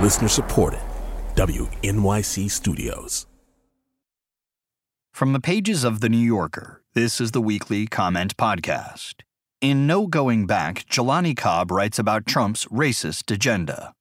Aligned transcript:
Listener 0.00 0.28
supported. 0.28 0.80
WNYC 1.34 2.50
Studios. 2.50 3.26
From 5.12 5.34
the 5.34 5.40
pages 5.40 5.84
of 5.84 6.00
The 6.00 6.08
New 6.08 6.16
Yorker, 6.16 6.82
this 6.94 7.20
is 7.20 7.32
the 7.32 7.40
weekly 7.42 7.86
comment 7.86 8.34
podcast. 8.38 9.16
In 9.60 9.86
No 9.86 10.06
Going 10.06 10.46
Back, 10.46 10.86
Jelani 10.88 11.36
Cobb 11.36 11.70
writes 11.70 11.98
about 11.98 12.24
Trump's 12.24 12.64
racist 12.66 13.30
agenda. 13.30 13.92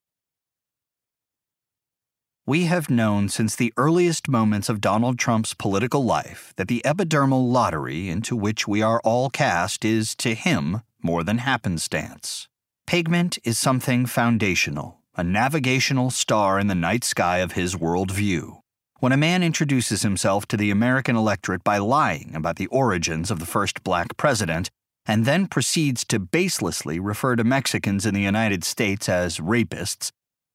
We 2.45 2.63
have 2.63 2.89
known 2.89 3.27
since 3.27 3.57
the 3.57 3.73
earliest 3.75 4.29
moments 4.29 4.69
of 4.69 4.79
Donald 4.79 5.19
Trump's 5.19 5.53
political 5.53 6.05
life 6.05 6.53
that 6.55 6.69
the 6.69 6.81
epidermal 6.85 7.51
lottery 7.51 8.07
into 8.07 8.37
which 8.37 8.65
we 8.65 8.81
are 8.81 9.01
all 9.03 9.29
cast 9.29 9.83
is, 9.83 10.15
to 10.15 10.33
him, 10.33 10.81
more 11.03 11.25
than 11.25 11.39
happenstance. 11.39 12.47
Pigment 12.87 13.37
is 13.43 13.59
something 13.59 14.05
foundational 14.05 14.98
a 15.15 15.23
navigational 15.23 16.11
star 16.11 16.59
in 16.59 16.67
the 16.67 16.75
night 16.75 17.03
sky 17.03 17.39
of 17.39 17.53
his 17.53 17.75
worldview. 17.75 18.59
When 18.99 19.11
a 19.11 19.17
man 19.17 19.43
introduces 19.43 20.01
himself 20.01 20.45
to 20.47 20.57
the 20.57 20.71
American 20.71 21.15
electorate 21.15 21.63
by 21.63 21.77
lying 21.77 22.35
about 22.35 22.57
the 22.57 22.67
origins 22.67 23.31
of 23.31 23.39
the 23.39 23.45
first 23.45 23.83
black 23.83 24.17
president, 24.17 24.69
and 25.05 25.25
then 25.25 25.47
proceeds 25.47 26.05
to 26.05 26.19
baselessly 26.19 26.99
refer 27.01 27.35
to 27.35 27.43
Mexicans 27.43 28.05
in 28.05 28.13
the 28.13 28.21
United 28.21 28.63
States 28.63 29.09
as 29.09 29.39
rapists, 29.39 30.11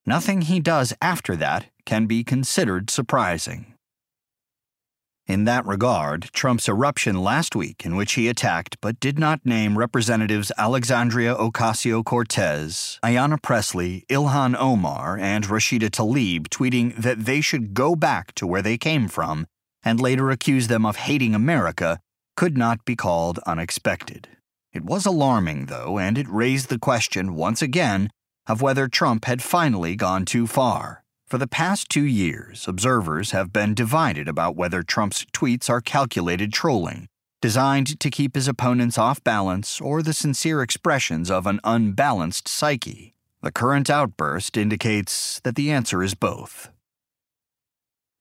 nothing 0.07 0.43
he 0.43 0.61
does 0.61 0.95
after 1.03 1.35
that 1.37 1.67
can 1.85 2.07
be 2.07 2.23
considered 2.23 2.91
surprising. 2.91 3.74
In 5.27 5.45
that 5.45 5.65
regard, 5.65 6.25
Trump's 6.35 6.69
eruption 6.69 7.23
last 7.23 7.57
week, 7.57 7.87
in 7.87 7.97
which 7.97 8.13
he 8.13 8.29
attacked 8.29 8.77
but 8.83 9.01
did 9.01 9.19
not 9.19 9.47
name 9.47 9.79
Representatives 9.79 10.53
Alexandria 10.59 11.35
Ocasio 11.35 12.05
Cortez, 12.05 12.99
Ayanna 13.03 13.41
Pressley, 13.41 14.05
Ilhan 14.11 14.55
Omar, 14.55 15.17
and 15.17 15.47
Rashida 15.47 15.89
Tlaib, 15.89 16.49
tweeting 16.49 16.95
that 16.97 17.25
they 17.25 17.41
should 17.41 17.73
go 17.73 17.97
back 17.97 18.35
to 18.35 18.47
where 18.47 18.61
they 18.61 18.77
came 18.77 19.09
from, 19.09 19.47
and 19.83 19.99
later 19.99 20.31
accuse 20.31 20.69
them 20.69 20.85
of 20.85 20.97
hating 20.97 21.35
America, 21.35 22.01
could 22.37 22.59
not 22.59 22.85
be 22.85 22.95
called 22.95 23.39
unexpected. 23.47 24.29
It 24.75 24.85
was 24.85 25.07
alarming, 25.07 25.67
though, 25.67 25.99
and 25.99 26.19
it 26.19 26.29
raised 26.29 26.69
the 26.69 26.79
question 26.79 27.35
once 27.35 27.63
again 27.63 28.11
of 28.47 28.61
whether 28.61 28.89
Trump 28.89 29.25
had 29.25 29.41
finally 29.41 29.97
gone 29.97 30.27
too 30.27 30.47
far. 30.47 31.04
For 31.27 31.39
the 31.39 31.47
past 31.47 31.89
two 31.89 32.05
years, 32.05 32.69
observers 32.69 33.31
have 33.31 33.53
been 33.53 33.75
divided 33.75 34.29
about 34.29 34.57
whether 34.57 34.83
Trump's 34.83 35.25
tweets 35.33 35.71
are 35.71 35.81
calculated 35.81 36.53
trolling, 36.53 37.09
designed 37.41 37.99
to 38.01 38.11
keep 38.11 38.35
his 38.35 38.47
opponents 38.47 38.99
off 38.99 39.25
balance, 39.25 39.81
or 39.81 40.03
the 40.03 40.13
sincere 40.13 40.61
expressions 40.61 41.31
of 41.31 41.47
an 41.47 41.61
unbalanced 41.65 42.47
psyche. 42.47 43.15
The 43.43 43.51
current 43.51 43.89
outburst 43.89 44.59
indicates 44.59 45.41
that 45.45 45.55
the 45.55 45.71
answer 45.71 46.03
is 46.03 46.15
both. 46.15 46.71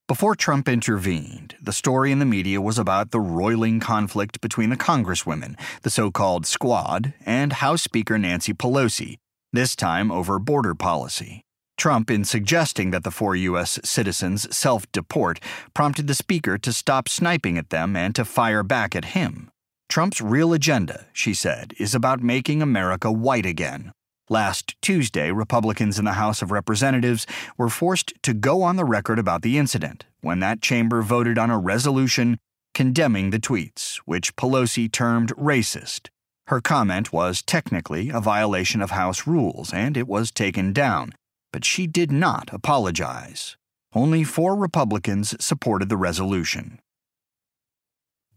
Before 0.08 0.36
Trump 0.36 0.70
intervened, 0.70 1.56
the 1.62 1.72
story 1.74 2.12
in 2.12 2.20
the 2.20 2.26
media 2.26 2.62
was 2.62 2.78
about 2.78 3.12
the 3.12 3.22
roiling 3.22 3.80
conflict 3.82 4.40
between 4.40 4.70
the 4.70 4.78
Congresswomen, 4.78 5.60
the 5.82 5.90
so 5.90 6.10
called 6.10 6.46
Squad, 6.46 7.14
and 7.26 7.54
House 7.54 7.82
Speaker 7.82 8.18
Nancy 8.18 8.54
Pelosi, 8.54 9.18
this 9.52 9.76
time 9.76 10.12
over 10.12 10.40
border 10.40 10.76
policy. 10.76 11.43
Trump, 11.78 12.12
in 12.12 12.24
suggesting 12.24 12.92
that 12.92 13.04
the 13.04 13.12
four 13.12 13.36
U.S. 13.36 13.80
citizens 13.84 14.56
self 14.56 14.90
deport, 14.92 15.40
prompted 15.74 16.08
the 16.08 16.14
Speaker 16.14 16.58
to 16.58 16.74
stop 16.74 17.10
sniping 17.10 17.58
at 17.58 17.70
them 17.70 17.96
and 17.96 18.16
to 18.16 18.26
fire 18.26 18.64
back 18.64 18.96
at 18.96 19.06
him. 19.06 19.50
Trump's 19.90 20.22
real 20.22 20.54
agenda, 20.54 21.08
she 21.14 21.34
said, 21.34 21.74
is 21.78 21.94
about 21.94 22.24
making 22.24 22.62
America 22.62 23.12
white 23.12 23.46
again. 23.46 23.92
Last 24.30 24.76
Tuesday, 24.82 25.32
Republicans 25.32 26.00
in 26.00 26.06
the 26.06 26.14
House 26.14 26.42
of 26.42 26.52
Representatives 26.52 27.28
were 27.58 27.70
forced 27.70 28.14
to 28.24 28.34
go 28.34 28.62
on 28.62 28.78
the 28.78 28.86
record 28.86 29.20
about 29.20 29.42
the 29.42 29.58
incident 29.58 30.06
when 30.22 30.40
that 30.40 30.62
chamber 30.62 31.02
voted 31.02 31.38
on 31.38 31.52
a 31.52 31.60
resolution 31.60 32.40
condemning 32.74 33.30
the 33.30 33.40
tweets, 33.40 33.98
which 34.06 34.36
Pelosi 34.36 34.92
termed 34.92 35.36
racist. 35.36 36.08
Her 36.48 36.62
comment 36.62 37.14
was 37.14 37.42
technically 37.42 38.10
a 38.10 38.20
violation 38.20 38.82
of 38.82 38.92
House 38.92 39.28
rules, 39.28 39.74
and 39.74 39.96
it 39.96 40.08
was 40.08 40.32
taken 40.32 40.74
down 40.74 41.14
but 41.54 41.64
she 41.64 41.88
did 41.88 42.12
not 42.12 42.50
apologize. 42.52 43.56
Only 43.94 44.26
four 44.26 44.58
Republicans 44.58 45.36
supported 45.40 45.88
the 45.88 45.96
resolution. 45.96 46.80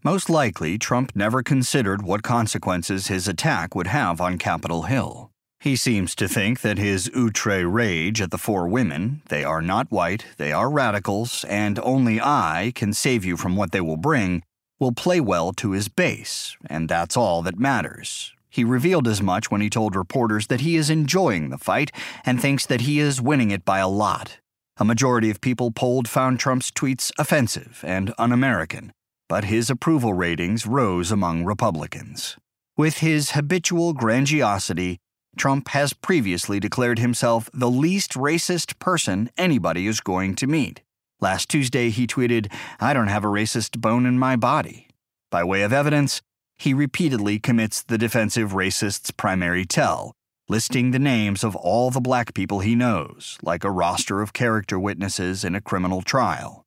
Most 0.05 0.31
likely, 0.31 0.79
Trump 0.79 1.11
never 1.17 1.43
considered 1.43 2.03
what 2.03 2.23
consequences 2.23 3.09
his 3.09 3.27
attack 3.27 3.75
would 3.75 3.89
have 3.89 4.21
on 4.21 4.39
Capitol 4.39 4.83
Hill. 4.83 5.33
He 5.59 5.75
seems 5.75 6.15
to 6.17 6.29
think 6.29 6.61
that 6.61 6.79
his 6.79 7.11
outre 7.17 7.67
rage 7.67 8.21
at 8.21 8.31
the 8.31 8.39
four 8.39 8.69
women, 8.69 9.23
they 9.31 9.43
are 9.43 9.63
not 9.63 9.91
white, 9.91 10.27
they 10.37 10.53
are 10.53 10.71
radicals, 10.71 11.45
and 11.49 11.81
only 11.81 12.21
I 12.21 12.71
can 12.75 12.93
save 12.93 13.25
you 13.25 13.37
from 13.37 13.57
what 13.57 13.73
they 13.73 13.81
will 13.81 13.97
bring, 13.97 14.45
will 14.79 14.93
play 14.93 15.21
well 15.21 15.53
to 15.55 15.73
his 15.73 15.89
base, 15.89 16.57
and 16.67 16.89
that's 16.89 17.17
all 17.17 17.43
that 17.43 17.59
matters. 17.59 18.36
He 18.49 18.65
revealed 18.65 19.09
as 19.09 19.23
much 19.23 19.51
when 19.51 19.61
he 19.61 19.71
told 19.71 19.97
reporters 19.97 20.47
that 20.47 20.61
he 20.61 20.77
is 20.77 20.91
enjoying 20.91 21.51
the 21.51 21.59
fight 21.59 21.91
and 22.25 22.41
thinks 22.41 22.67
that 22.67 22.83
he 22.83 22.99
is 22.99 23.21
winning 23.21 23.51
it 23.51 23.65
by 23.65 23.79
a 23.79 23.89
lot. 23.89 24.39
A 24.79 24.85
majority 24.85 25.31
of 25.31 25.41
people 25.41 25.71
polled 25.71 26.09
found 26.09 26.39
Trump's 26.39 26.71
tweets 26.71 27.11
offensive 27.19 27.83
and 27.87 28.13
un 28.19 28.33
American, 28.33 28.93
but 29.29 29.45
his 29.45 29.71
approval 29.71 30.13
ratings 30.13 30.67
rose 30.67 31.11
among 31.11 31.45
Republicans. 31.45 32.37
With 32.77 32.99
his 32.99 33.31
habitual 33.31 33.95
grandiosity, 33.95 34.99
Trump 35.37 35.69
has 35.69 35.93
previously 35.93 36.61
declared 36.61 36.99
himself 36.99 37.49
the 37.53 37.71
least 37.71 38.13
racist 38.15 38.79
person 38.79 39.31
anybody 39.37 39.87
is 39.87 40.01
going 40.01 40.35
to 40.37 40.47
meet. 40.47 40.83
Last 41.21 41.49
Tuesday, 41.49 41.89
he 41.89 42.07
tweeted, 42.07 42.53
I 42.79 42.93
don't 42.93 43.09
have 43.09 43.25
a 43.25 43.29
racist 43.29 43.81
bone 43.81 44.05
in 44.05 44.19
my 44.19 44.37
body. 44.37 44.89
By 45.31 45.43
way 45.45 45.63
of 45.63 45.73
evidence, 45.73 46.21
he 46.59 46.75
repeatedly 46.75 47.39
commits 47.39 47.83
the 47.83 47.99
defensive 47.99 48.55
racist's 48.55 49.11
primary 49.11 49.65
tell, 49.65 50.13
listing 50.49 50.91
the 50.91 50.99
names 50.99 51.45
of 51.45 51.55
all 51.57 51.91
the 51.91 52.01
black 52.01 52.35
people 52.35 52.61
he 52.61 52.75
knows, 52.75 53.39
like 53.43 53.65
a 53.65 53.71
roster 53.71 54.23
of 54.23 54.33
character 54.33 54.79
witnesses 54.79 55.45
in 55.45 55.55
a 55.55 55.61
criminal 55.61 56.03
trial. 56.03 56.65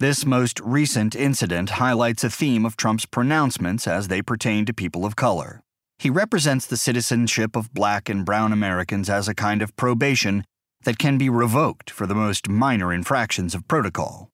This 0.00 0.26
most 0.26 0.58
recent 0.60 1.14
incident 1.14 1.70
highlights 1.70 2.24
a 2.24 2.30
theme 2.30 2.66
of 2.66 2.76
Trump's 2.76 3.06
pronouncements 3.06 3.86
as 3.86 4.08
they 4.08 4.22
pertain 4.22 4.66
to 4.66 4.74
people 4.74 5.06
of 5.06 5.16
color. 5.16 5.62
He 5.98 6.10
represents 6.10 6.66
the 6.66 6.76
citizenship 6.76 7.54
of 7.54 7.72
black 7.72 8.08
and 8.08 8.24
brown 8.24 8.52
Americans 8.52 9.08
as 9.08 9.28
a 9.28 9.34
kind 9.34 9.62
of 9.62 9.76
probation 9.76 10.44
that 10.82 10.98
can 10.98 11.16
be 11.16 11.30
revoked 11.30 11.90
for 11.90 12.06
the 12.06 12.14
most 12.14 12.48
minor 12.48 12.92
infractions 12.92 13.54
of 13.54 13.68
protocol. 13.68 14.30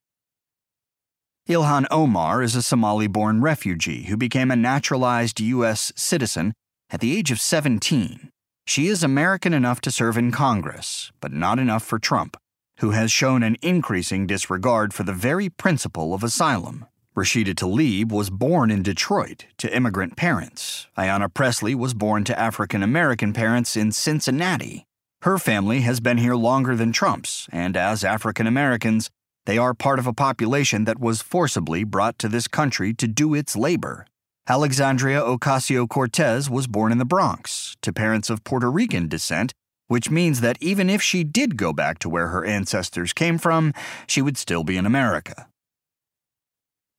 Ilhan 1.50 1.86
Omar 1.90 2.44
is 2.44 2.54
a 2.54 2.62
Somali 2.62 3.08
born 3.08 3.40
refugee 3.40 4.04
who 4.04 4.16
became 4.16 4.52
a 4.52 4.56
naturalized 4.56 5.40
U.S. 5.40 5.92
citizen 5.96 6.52
at 6.90 7.00
the 7.00 7.18
age 7.18 7.32
of 7.32 7.40
17. 7.40 8.30
She 8.68 8.86
is 8.86 9.02
American 9.02 9.52
enough 9.52 9.80
to 9.80 9.90
serve 9.90 10.16
in 10.16 10.30
Congress, 10.30 11.10
but 11.20 11.32
not 11.32 11.58
enough 11.58 11.82
for 11.82 11.98
Trump, 11.98 12.36
who 12.78 12.92
has 12.92 13.10
shown 13.10 13.42
an 13.42 13.56
increasing 13.62 14.28
disregard 14.28 14.94
for 14.94 15.02
the 15.02 15.12
very 15.12 15.48
principle 15.48 16.14
of 16.14 16.22
asylum. 16.22 16.86
Rashida 17.16 17.56
Tlaib 17.56 18.12
was 18.12 18.30
born 18.30 18.70
in 18.70 18.84
Detroit 18.84 19.46
to 19.58 19.74
immigrant 19.74 20.16
parents. 20.16 20.86
Ayanna 20.96 21.34
Pressley 21.34 21.74
was 21.74 21.94
born 21.94 22.22
to 22.26 22.38
African 22.38 22.80
American 22.80 23.32
parents 23.32 23.76
in 23.76 23.90
Cincinnati. 23.90 24.84
Her 25.22 25.36
family 25.36 25.80
has 25.80 25.98
been 25.98 26.18
here 26.18 26.36
longer 26.36 26.76
than 26.76 26.92
Trump's, 26.92 27.48
and 27.50 27.76
as 27.76 28.04
African 28.04 28.46
Americans, 28.46 29.10
they 29.46 29.58
are 29.58 29.74
part 29.74 29.98
of 29.98 30.06
a 30.06 30.12
population 30.12 30.84
that 30.84 31.00
was 31.00 31.22
forcibly 31.22 31.84
brought 31.84 32.18
to 32.18 32.28
this 32.28 32.48
country 32.48 32.92
to 32.94 33.08
do 33.08 33.34
its 33.34 33.56
labor. 33.56 34.06
Alexandria 34.48 35.20
Ocasio 35.20 35.88
Cortez 35.88 36.50
was 36.50 36.66
born 36.66 36.92
in 36.92 36.98
the 36.98 37.04
Bronx 37.04 37.76
to 37.82 37.92
parents 37.92 38.30
of 38.30 38.44
Puerto 38.44 38.70
Rican 38.70 39.08
descent, 39.08 39.52
which 39.86 40.10
means 40.10 40.40
that 40.40 40.58
even 40.60 40.90
if 40.90 41.02
she 41.02 41.24
did 41.24 41.56
go 41.56 41.72
back 41.72 41.98
to 42.00 42.08
where 42.08 42.28
her 42.28 42.44
ancestors 42.44 43.12
came 43.12 43.38
from, 43.38 43.72
she 44.06 44.22
would 44.22 44.36
still 44.36 44.64
be 44.64 44.76
in 44.76 44.86
America. 44.86 45.48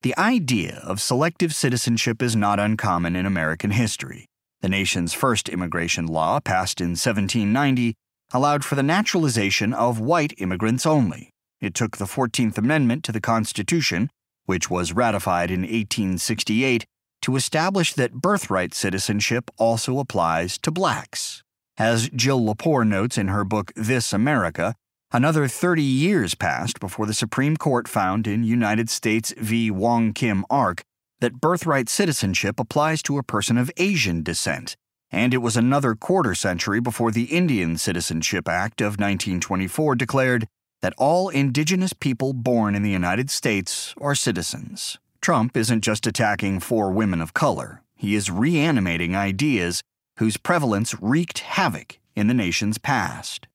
The 0.02 0.18
idea 0.18 0.82
of 0.84 1.00
selective 1.00 1.54
citizenship 1.54 2.22
is 2.22 2.36
not 2.36 2.60
uncommon 2.60 3.16
in 3.16 3.26
American 3.26 3.72
history. 3.72 4.26
The 4.62 4.70
nation's 4.70 5.14
first 5.14 5.48
immigration 5.48 6.08
law, 6.08 6.40
passed 6.40 6.82
in 6.82 6.92
1790, 6.92 7.94
allowed 8.34 8.66
for 8.66 8.76
the 8.76 8.84
naturalization 8.84 9.74
of 9.74 10.00
white 10.00 10.34
immigrants 10.38 10.86
only. 10.86 11.30
It 11.62 11.76
took 11.76 11.98
the 11.98 12.06
14th 12.06 12.58
Amendment 12.58 13.04
to 13.04 13.12
the 13.12 13.22
Constitution, 13.22 14.10
which 14.46 14.70
was 14.70 14.94
ratified 14.94 15.52
in 15.52 15.62
1868, 15.62 16.86
to 17.22 17.36
establish 17.36 17.94
that 17.94 18.14
birthright 18.14 18.74
citizenship 18.74 19.52
also 19.58 20.00
applies 20.00 20.58
to 20.58 20.72
blacks. 20.72 21.44
As 21.78 22.10
Jill 22.10 22.42
Lepore 22.42 22.86
notes 22.86 23.18
in 23.18 23.28
her 23.28 23.44
book 23.44 23.72
This 23.76 24.12
America, 24.12 24.74
another 25.12 25.48
30 25.48 25.84
years 25.84 26.34
passed 26.34 26.80
before 26.80 27.06
the 27.06 27.14
Supreme 27.14 27.58
Court 27.58 27.88
found 27.88 28.26
in 28.26 28.44
United 28.44 28.90
States 28.90 29.34
v. 29.38 29.70
Wong 29.70 30.14
Kim 30.14 30.44
Ark 30.50 30.82
that 31.20 31.40
birthright 31.40 31.90
citizenship 31.90 32.60
applies 32.60 33.04
to 33.04 33.20
a 33.20 33.24
person 33.24 33.58
of 33.58 33.72
Asian 33.78 34.24
descent, 34.24 34.76
and 35.12 35.34
it 35.34 35.38
was 35.38 35.56
another 35.56 35.94
quarter 35.94 36.34
century 36.34 36.80
before 36.80 37.12
the 37.12 37.26
Indian 37.26 37.78
Citizenship 37.78 38.50
Act 38.50 38.82
of 38.82 39.00
1924 39.00 39.96
declared 39.96 40.48
that 40.82 40.94
all 40.98 41.30
indigenous 41.30 41.94
people 41.94 42.34
born 42.34 42.76
in 42.76 42.84
the 42.84 42.90
United 42.90 43.30
States 43.30 43.94
are 44.02 44.16
citizens. 44.16 44.98
Trump 45.22 45.56
isn't 45.56 45.84
just 45.84 46.08
attacking 46.08 46.60
four 46.60 46.92
women 46.92 47.22
of 47.22 47.34
color, 47.34 47.82
he 47.96 48.16
is 48.16 48.32
reanimating 48.32 49.16
ideas 49.16 49.84
whose 50.18 50.38
prevalence 50.38 50.96
wreaked 51.00 51.40
havoc 51.40 52.00
in 52.16 52.28
the 52.28 52.34
nation's 52.34 52.78
past. 52.78 53.48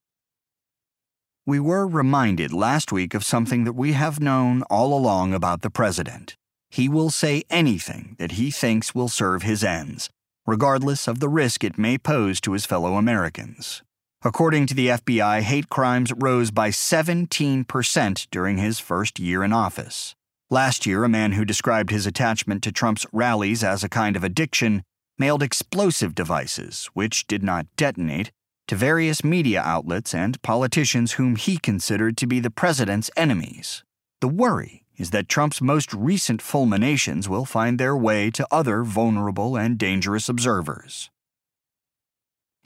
We 1.44 1.60
were 1.60 1.86
reminded 1.86 2.52
last 2.52 2.90
week 2.90 3.14
of 3.14 3.24
something 3.24 3.64
that 3.64 3.74
we 3.74 3.92
have 3.92 4.20
known 4.20 4.62
all 4.62 4.96
along 4.96 5.32
about 5.32 5.62
the 5.62 5.70
president. 5.70 6.36
He 6.70 6.88
will 6.88 7.10
say 7.10 7.44
anything 7.50 8.16
that 8.18 8.32
he 8.32 8.50
thinks 8.50 8.94
will 8.94 9.08
serve 9.08 9.42
his 9.42 9.62
ends, 9.62 10.10
regardless 10.46 11.06
of 11.06 11.20
the 11.20 11.28
risk 11.28 11.62
it 11.62 11.78
may 11.78 11.98
pose 11.98 12.40
to 12.40 12.52
his 12.52 12.66
fellow 12.66 12.94
Americans. 12.94 13.82
According 14.22 14.66
to 14.68 14.74
the 14.74 14.88
FBI, 14.88 15.42
hate 15.42 15.68
crimes 15.68 16.12
rose 16.16 16.50
by 16.50 16.70
17% 16.70 18.26
during 18.30 18.56
his 18.56 18.78
first 18.78 19.20
year 19.20 19.44
in 19.44 19.52
office. 19.52 20.14
Last 20.48 20.86
year, 20.86 21.04
a 21.04 21.08
man 21.08 21.32
who 21.32 21.44
described 21.44 21.90
his 21.90 22.06
attachment 22.06 22.62
to 22.62 22.72
Trump's 22.72 23.06
rallies 23.12 23.62
as 23.62 23.84
a 23.84 23.88
kind 23.88 24.16
of 24.16 24.24
addiction 24.24 24.82
mailed 25.18 25.42
explosive 25.42 26.14
devices, 26.14 26.88
which 26.94 27.26
did 27.26 27.42
not 27.42 27.66
detonate, 27.76 28.30
to 28.68 28.74
various 28.74 29.22
media 29.22 29.60
outlets 29.60 30.14
and 30.14 30.40
politicians 30.42 31.12
whom 31.12 31.36
he 31.36 31.58
considered 31.58 32.16
to 32.16 32.26
be 32.26 32.40
the 32.40 32.50
president's 32.50 33.10
enemies. 33.16 33.84
The 34.20 34.28
worry 34.28 34.84
is 34.96 35.10
that 35.10 35.28
Trump's 35.28 35.60
most 35.60 35.92
recent 35.92 36.40
fulminations 36.40 37.28
will 37.28 37.44
find 37.44 37.78
their 37.78 37.96
way 37.96 38.30
to 38.30 38.46
other 38.50 38.82
vulnerable 38.82 39.56
and 39.56 39.78
dangerous 39.78 40.28
observers. 40.28 41.10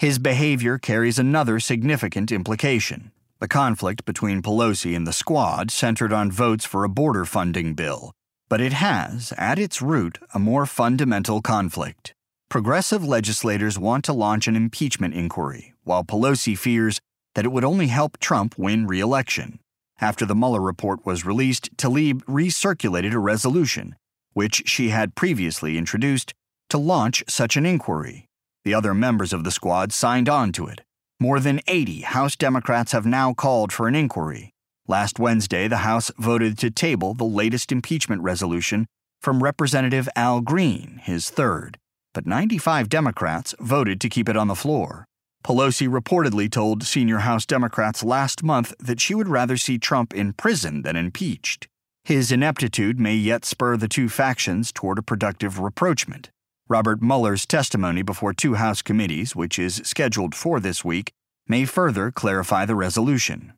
His 0.01 0.19
behavior 0.19 0.79
carries 0.79 1.19
another 1.19 1.61
significant 1.61 2.33
implication. 2.33 3.13
The 3.39 3.47
conflict 3.47 4.07
between 4.07 4.41
Pelosi 4.41 4.97
and 4.97 5.07
the 5.07 5.13
squad 5.13 5.71
centered 5.71 6.11
on 6.11 6.31
votes 6.31 6.65
for 6.65 6.85
a 6.85 6.89
border 6.89 7.27
funding 7.27 7.75
bill, 7.75 8.13
but 8.49 8.63
it 8.63 8.73
has, 8.73 9.35
at 9.37 9.59
its 9.59 9.83
root, 9.83 10.19
a 10.33 10.39
more 10.39 10.65
fundamental 10.65 11.43
conflict. 11.43 12.15
Progressive 12.49 13.05
legislators 13.05 13.79
want 13.79 14.03
to 14.07 14.15
launch 14.15 14.49
an 14.49 14.57
impeachment 14.57 15.13
inquiry, 15.13 15.75
while 15.85 16.03
Pelosi 16.03 16.57
fears 16.57 16.99
that 17.35 17.45
it 17.45 17.53
would 17.53 17.63
only 17.63 17.89
help 17.89 18.17
Trump 18.17 18.57
win 18.57 18.87
re 18.87 19.01
election. 19.01 19.59
After 20.01 20.25
the 20.25 20.35
Mueller 20.35 20.63
report 20.63 21.05
was 21.05 21.27
released, 21.27 21.77
Tlaib 21.77 22.25
recirculated 22.25 23.13
a 23.13 23.19
resolution, 23.19 23.97
which 24.33 24.63
she 24.65 24.89
had 24.89 25.15
previously 25.15 25.77
introduced, 25.77 26.33
to 26.71 26.79
launch 26.79 27.23
such 27.29 27.59
an 27.59 27.67
inquiry. 27.67 28.30
The 28.65 28.75
other 28.75 28.93
members 28.93 29.33
of 29.33 29.45
the 29.45 29.51
squad 29.51 29.93
signed 29.93 30.29
on 30.29 30.53
to 30.53 30.67
it. 30.67 30.83
More 31.19 31.41
than 31.41 31.61
80 31.67 32.03
House 32.03 32.37
Democrats 32.37 32.93
have 32.93 33.07
now 33.07 33.33
called 33.33 33.73
for 33.73 33.89
an 33.89 33.95
inquiry. 33.95 34.51
Last 34.87 35.19
Wednesday, 35.19 35.67
the 35.67 35.79
House 35.79 36.11
voted 36.19 36.59
to 36.59 36.71
table 36.71 37.15
the 37.15 37.25
latest 37.25 37.73
impeachment 37.73 38.23
resolution 38.23 38.87
from 39.23 39.43
Representative 39.43 40.09
Al 40.17 40.41
Green, 40.41 41.01
his 41.03 41.31
third, 41.31 41.79
but 42.13 42.27
95 42.27 42.89
Democrats 42.89 43.55
voted 43.61 44.01
to 44.01 44.09
keep 44.09 44.29
it 44.29 44.37
on 44.37 44.49
the 44.49 44.55
floor. 44.55 45.05
Pelosi 45.43 45.89
reportedly 45.89 46.51
told 46.51 46.83
senior 46.83 47.19
House 47.21 47.47
Democrats 47.47 48.05
last 48.05 48.43
month 48.43 48.75
that 48.79 49.01
she 49.01 49.15
would 49.15 49.29
rather 49.29 49.57
see 49.57 49.79
Trump 49.79 50.13
in 50.13 50.35
prison 50.35 50.83
than 50.83 50.97
impeached. 50.97 51.67
His 52.05 52.31
ineptitude 52.31 52.99
may 53.01 53.15
yet 53.15 53.45
spur 53.45 53.77
the 53.77 53.89
two 53.89 54.09
factions 54.09 54.71
toward 54.73 54.99
a 54.99 55.03
productive 55.03 55.59
rapprochement. 55.59 56.31
Robert 56.71 57.03
Mueller's 57.03 57.47
testimony 57.47 58.01
before 58.01 58.33
two 58.33 58.55
House 58.55 58.81
committees, 58.81 59.35
which 59.35 59.59
is 59.59 59.83
scheduled 59.85 60.37
for 60.37 60.61
this 60.61 60.85
week, 60.85 61.11
may 61.49 61.65
further 61.65 62.13
clarify 62.13 62.65
the 62.65 62.77
resolution. 62.77 63.55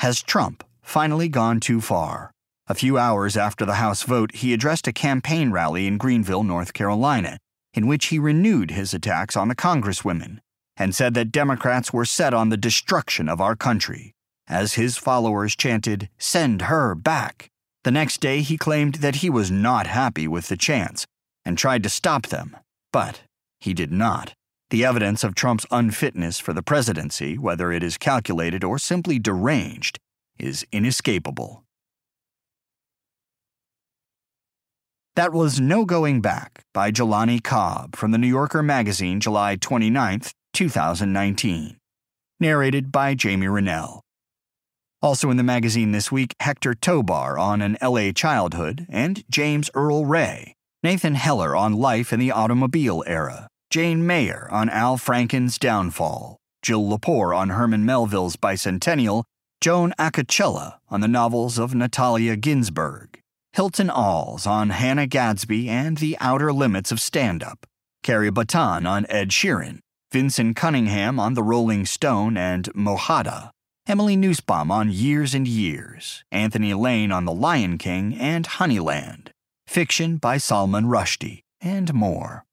Has 0.00 0.24
Trump 0.24 0.64
finally 0.82 1.28
gone 1.28 1.60
too 1.60 1.80
far? 1.80 2.32
A 2.66 2.74
few 2.74 2.98
hours 2.98 3.36
after 3.36 3.64
the 3.64 3.74
House 3.74 4.02
vote, 4.02 4.34
he 4.34 4.52
addressed 4.52 4.88
a 4.88 4.92
campaign 4.92 5.52
rally 5.52 5.86
in 5.86 5.98
Greenville, 5.98 6.42
North 6.42 6.72
Carolina, 6.72 7.38
in 7.74 7.86
which 7.86 8.06
he 8.06 8.18
renewed 8.18 8.72
his 8.72 8.92
attacks 8.92 9.36
on 9.36 9.46
the 9.46 9.54
Congresswomen 9.54 10.40
and 10.76 10.96
said 10.96 11.14
that 11.14 11.30
Democrats 11.30 11.92
were 11.92 12.04
set 12.04 12.34
on 12.34 12.48
the 12.48 12.56
destruction 12.56 13.28
of 13.28 13.40
our 13.40 13.54
country, 13.54 14.14
as 14.48 14.74
his 14.74 14.96
followers 14.96 15.54
chanted, 15.54 16.08
Send 16.18 16.62
her 16.62 16.96
back. 16.96 17.50
The 17.84 17.92
next 17.92 18.20
day, 18.20 18.40
he 18.40 18.58
claimed 18.58 18.96
that 18.96 19.16
he 19.16 19.30
was 19.30 19.52
not 19.52 19.86
happy 19.86 20.26
with 20.26 20.48
the 20.48 20.56
chants 20.56 21.06
and 21.44 21.58
tried 21.58 21.82
to 21.82 21.88
stop 21.88 22.26
them, 22.26 22.56
but 22.92 23.22
he 23.60 23.74
did 23.74 23.92
not. 23.92 24.34
The 24.70 24.84
evidence 24.84 25.22
of 25.22 25.34
Trump's 25.34 25.66
unfitness 25.70 26.38
for 26.38 26.52
the 26.52 26.62
presidency, 26.62 27.36
whether 27.36 27.70
it 27.70 27.82
is 27.82 27.98
calculated 27.98 28.64
or 28.64 28.78
simply 28.78 29.18
deranged, 29.18 29.98
is 30.38 30.66
inescapable. 30.72 31.62
That 35.14 35.32
was 35.32 35.60
No 35.60 35.84
Going 35.84 36.22
Back 36.22 36.64
by 36.72 36.90
Jelani 36.90 37.42
Cobb 37.42 37.96
from 37.96 38.12
the 38.12 38.18
New 38.18 38.26
Yorker 38.26 38.62
magazine, 38.62 39.20
July 39.20 39.56
29, 39.56 40.22
2019. 40.54 41.76
Narrated 42.40 42.90
by 42.90 43.14
Jamie 43.14 43.46
Rennell. 43.46 44.00
Also 45.02 45.28
in 45.28 45.36
the 45.36 45.42
magazine 45.42 45.92
this 45.92 46.10
week, 46.10 46.34
Hector 46.40 46.72
Tobar 46.72 47.38
on 47.38 47.60
an 47.60 47.76
LA 47.82 48.12
childhood 48.12 48.86
and 48.88 49.22
James 49.28 49.68
Earl 49.74 50.06
Ray 50.06 50.54
Nathan 50.84 51.14
Heller 51.14 51.54
on 51.54 51.74
life 51.74 52.12
in 52.12 52.18
the 52.18 52.32
automobile 52.32 53.04
era, 53.06 53.46
Jane 53.70 54.04
Mayer 54.04 54.48
on 54.50 54.68
Al 54.68 54.96
Franken's 54.96 55.56
downfall, 55.56 56.38
Jill 56.60 56.82
Lepore 56.82 57.36
on 57.36 57.50
Herman 57.50 57.86
Melville's 57.86 58.34
bicentennial, 58.34 59.22
Joan 59.60 59.94
Acocella 59.96 60.78
on 60.88 61.00
the 61.00 61.06
novels 61.06 61.56
of 61.56 61.72
Natalia 61.72 62.36
Ginzburg, 62.36 63.20
Hilton 63.52 63.90
Als 63.90 64.44
on 64.44 64.70
Hannah 64.70 65.06
Gadsby 65.06 65.68
and 65.68 65.98
the 65.98 66.16
outer 66.18 66.52
limits 66.52 66.90
of 66.90 67.00
stand 67.00 67.44
up, 67.44 67.64
Carrie 68.02 68.32
Battan 68.32 68.84
on 68.84 69.06
Ed 69.08 69.28
Sheeran, 69.28 69.78
Vinson 70.10 70.52
Cunningham 70.52 71.20
on 71.20 71.34
The 71.34 71.44
Rolling 71.44 71.86
Stone 71.86 72.36
and 72.36 72.64
Mojada, 72.74 73.50
Emily 73.86 74.16
Nussbaum 74.16 74.72
on 74.72 74.90
Years 74.90 75.32
and 75.32 75.46
Years, 75.46 76.24
Anthony 76.32 76.74
Lane 76.74 77.12
on 77.12 77.24
The 77.24 77.32
Lion 77.32 77.78
King 77.78 78.16
and 78.18 78.46
Honeyland, 78.46 79.31
fiction 79.72 80.18
by 80.18 80.36
Salman 80.36 80.84
Rushdie, 80.84 81.40
and 81.60 81.92
more. 81.94 82.44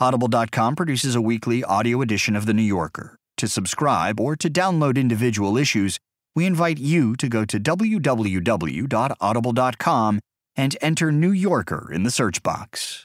Audible.com 0.00 0.74
produces 0.74 1.14
a 1.14 1.20
weekly 1.20 1.62
audio 1.64 2.02
edition 2.02 2.34
of 2.36 2.46
The 2.46 2.52
New 2.52 2.62
Yorker. 2.62 3.16
To 3.38 3.48
subscribe 3.48 4.18
or 4.18 4.34
to 4.36 4.50
download 4.50 4.98
individual 4.98 5.56
issues, 5.56 5.98
we 6.34 6.44
invite 6.44 6.78
you 6.78 7.14
to 7.16 7.28
go 7.28 7.44
to 7.44 7.60
www.audible.com 7.60 10.20
and 10.56 10.76
enter 10.80 11.12
New 11.12 11.32
Yorker 11.32 11.92
in 11.92 12.02
the 12.02 12.10
search 12.10 12.42
box. 12.42 13.04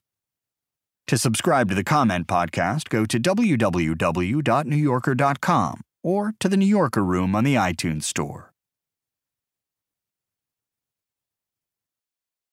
To 1.08 1.18
subscribe 1.18 1.70
to 1.70 1.76
the 1.76 1.84
Comment 1.84 2.28
Podcast, 2.28 2.90
go 2.90 3.06
to 3.06 3.20
www.newyorker.com 3.20 5.82
or 6.04 6.34
to 6.40 6.50
the 6.50 6.58
New 6.58 6.66
Yorker 6.66 7.04
Room 7.04 7.36
on 7.36 7.44
the 7.44 7.54
iTunes 7.56 8.04
Store. 8.04 8.51